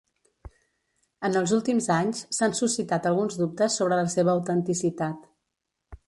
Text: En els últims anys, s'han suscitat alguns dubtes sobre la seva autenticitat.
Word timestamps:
En 1.29 1.35
els 1.41 1.51
últims 1.57 1.89
anys, 1.97 2.23
s'han 2.37 2.57
suscitat 2.59 3.05
alguns 3.11 3.37
dubtes 3.41 3.75
sobre 3.81 3.99
la 4.01 4.09
seva 4.17 4.33
autenticitat. 4.37 5.29